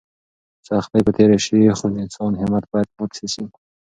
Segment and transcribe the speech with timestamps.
[0.67, 3.45] سختۍ به تېرې شي خو د انسان همت باید پاتې شي.